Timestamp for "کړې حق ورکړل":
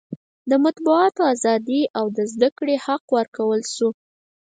2.57-3.63